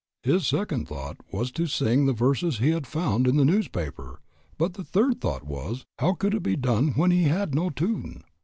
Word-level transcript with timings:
His 0.23 0.47
second 0.47 0.87
thought 0.87 1.17
was 1.31 1.51
to 1.51 1.67
sing 1.67 2.07
the 2.07 2.11
verses 2.13 2.57
he 2.57 2.71
had 2.71 2.87
found 2.87 3.27
in 3.27 3.37
the 3.37 3.45
newspaper, 3.45 4.19
but 4.57 4.73
the 4.73 4.83
third 4.83 5.21
thought 5.21 5.43
was, 5.45 5.85
how 5.99 6.13
could 6.15 6.33
it 6.33 6.41
be 6.41 6.55
done 6.55 6.87
when 6.95 7.11
he 7.11 7.25
had 7.25 7.53
no 7.53 7.69
tune. 7.69 8.23